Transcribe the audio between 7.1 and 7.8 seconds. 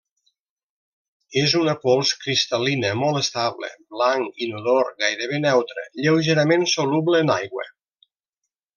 en aigua.